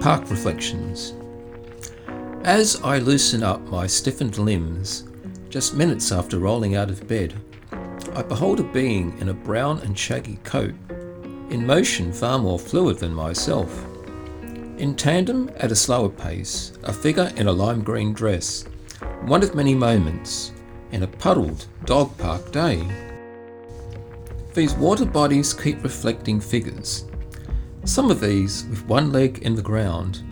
Park 0.00 0.30
Reflections. 0.30 1.14
As 2.44 2.80
I 2.84 2.98
loosen 2.98 3.42
up 3.42 3.60
my 3.62 3.88
stiffened 3.88 4.38
limbs, 4.38 5.08
just 5.48 5.74
minutes 5.74 6.12
after 6.12 6.38
rolling 6.38 6.76
out 6.76 6.88
of 6.88 7.08
bed, 7.08 7.34
I 8.14 8.22
behold 8.22 8.60
a 8.60 8.62
being 8.62 9.18
in 9.18 9.30
a 9.30 9.34
brown 9.34 9.80
and 9.80 9.98
shaggy 9.98 10.38
coat, 10.44 10.74
in 11.50 11.66
motion 11.66 12.12
far 12.12 12.38
more 12.38 12.60
fluid 12.60 12.98
than 12.98 13.12
myself. 13.12 13.84
In 14.78 14.94
tandem, 14.94 15.50
at 15.56 15.72
a 15.72 15.76
slower 15.76 16.10
pace, 16.10 16.74
a 16.84 16.92
figure 16.92 17.32
in 17.34 17.48
a 17.48 17.52
lime 17.52 17.82
green 17.82 18.12
dress, 18.12 18.66
one 19.22 19.42
of 19.42 19.56
many 19.56 19.74
moments 19.74 20.52
in 20.92 21.02
a 21.02 21.08
puddled 21.08 21.66
dog 21.86 22.16
park 22.18 22.52
day. 22.52 22.86
These 24.54 24.74
water 24.74 25.06
bodies 25.06 25.52
keep 25.52 25.82
reflecting 25.82 26.40
figures, 26.40 27.04
some 27.88 28.10
of 28.10 28.20
these 28.20 28.66
with 28.66 28.84
one 28.86 29.12
leg 29.12 29.38
in 29.38 29.54
the 29.54 29.62
ground. 29.62 30.22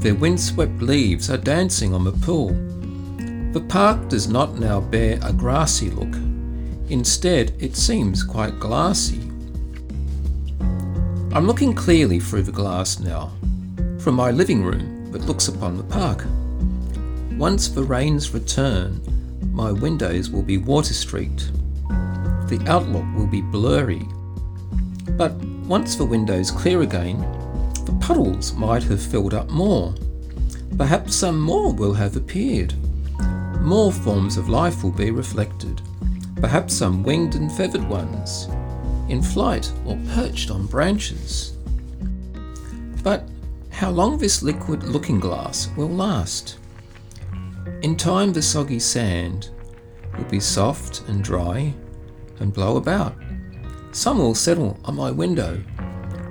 Their 0.00 0.14
windswept 0.14 0.80
leaves 0.80 1.28
are 1.30 1.36
dancing 1.36 1.92
on 1.92 2.04
the 2.04 2.12
pool. 2.12 2.48
The 3.52 3.64
park 3.68 4.08
does 4.08 4.28
not 4.28 4.58
now 4.58 4.80
bear 4.80 5.18
a 5.22 5.32
grassy 5.32 5.90
look. 5.90 6.14
Instead, 6.88 7.52
it 7.58 7.76
seems 7.76 8.22
quite 8.22 8.58
glassy. 8.58 9.20
I'm 11.34 11.46
looking 11.46 11.74
clearly 11.74 12.20
through 12.20 12.44
the 12.44 12.52
glass 12.52 12.98
now, 12.98 13.32
from 13.98 14.14
my 14.14 14.30
living 14.30 14.64
room 14.64 15.12
that 15.12 15.26
looks 15.26 15.48
upon 15.48 15.76
the 15.76 15.84
park. 15.84 16.24
Once 17.36 17.68
the 17.68 17.84
rains 17.84 18.32
return, 18.32 19.00
my 19.52 19.70
windows 19.70 20.30
will 20.30 20.42
be 20.42 20.56
water 20.56 20.94
streaked. 20.94 21.52
The 22.48 22.64
outlook 22.66 23.04
will 23.14 23.26
be 23.26 23.42
blurry. 23.42 24.06
But 25.16 25.32
once 25.68 25.96
the 25.96 26.04
windows 26.04 26.50
clear 26.50 26.80
again, 26.80 27.20
the 27.84 27.96
puddles 28.00 28.54
might 28.54 28.82
have 28.82 29.02
filled 29.02 29.34
up 29.34 29.50
more. 29.50 29.94
Perhaps 30.78 31.14
some 31.14 31.38
more 31.38 31.72
will 31.74 31.92
have 31.92 32.16
appeared. 32.16 32.72
More 33.60 33.92
forms 33.92 34.38
of 34.38 34.48
life 34.48 34.82
will 34.82 34.92
be 34.92 35.10
reflected. 35.10 35.82
Perhaps 36.36 36.72
some 36.72 37.02
winged 37.02 37.34
and 37.34 37.52
feathered 37.52 37.86
ones, 37.86 38.48
in 39.08 39.20
flight 39.20 39.70
or 39.84 39.98
perched 40.14 40.50
on 40.50 40.66
branches. 40.66 41.52
But 43.02 43.28
how 43.70 43.90
long 43.90 44.16
this 44.16 44.42
liquid 44.42 44.84
looking 44.84 45.20
glass 45.20 45.68
will 45.76 45.90
last? 45.90 46.58
In 47.82 47.94
time, 47.94 48.32
the 48.32 48.42
soggy 48.42 48.78
sand 48.78 49.50
will 50.16 50.24
be 50.24 50.40
soft 50.40 51.02
and 51.08 51.22
dry 51.22 51.74
and 52.40 52.54
blow 52.54 52.76
about. 52.76 53.14
Some 53.92 54.18
will 54.18 54.34
settle 54.34 54.78
on 54.84 54.96
my 54.96 55.10
window. 55.10 55.62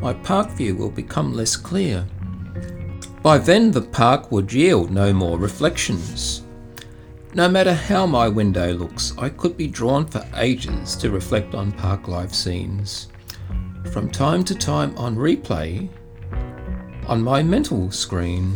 My 0.00 0.12
park 0.12 0.50
view 0.50 0.76
will 0.76 0.90
become 0.90 1.32
less 1.32 1.56
clear. 1.56 2.06
By 3.22 3.38
then, 3.38 3.70
the 3.70 3.82
park 3.82 4.30
would 4.30 4.52
yield 4.52 4.90
no 4.90 5.12
more 5.12 5.38
reflections. 5.38 6.42
No 7.34 7.48
matter 7.48 7.74
how 7.74 8.06
my 8.06 8.28
window 8.28 8.72
looks, 8.72 9.12
I 9.18 9.28
could 9.28 9.56
be 9.56 9.66
drawn 9.66 10.06
for 10.06 10.24
ages 10.36 10.96
to 10.96 11.10
reflect 11.10 11.54
on 11.54 11.72
park 11.72 12.08
life 12.08 12.32
scenes. 12.32 13.08
From 13.92 14.10
time 14.10 14.44
to 14.44 14.54
time 14.54 14.96
on 14.96 15.16
replay 15.16 15.88
on 17.06 17.22
my 17.22 17.42
mental 17.42 17.90
screen. 17.90 18.54